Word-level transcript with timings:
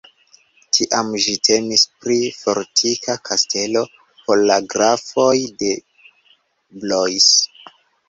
Tiam 0.77 1.11
ĝi 1.25 1.35
temis 1.47 1.83
pri 2.05 2.17
fortika 2.39 3.17
kastelo 3.31 3.85
por 4.01 4.43
la 4.51 4.61
grafoj 4.75 5.37
de 5.63 5.73
Blois. 6.83 7.33